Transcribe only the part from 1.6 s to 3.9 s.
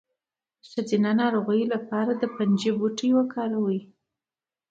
لپاره د پنجې بوټی وکاروئ